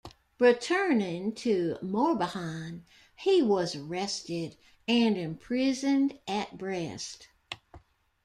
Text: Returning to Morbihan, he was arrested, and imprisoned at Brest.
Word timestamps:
Returning 0.39 1.31
to 1.35 1.77
Morbihan, 1.83 2.81
he 3.17 3.43
was 3.43 3.75
arrested, 3.75 4.55
and 4.87 5.15
imprisoned 5.15 6.17
at 6.27 6.57
Brest. 6.57 7.27